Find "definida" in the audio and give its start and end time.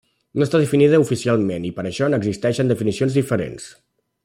0.61-0.99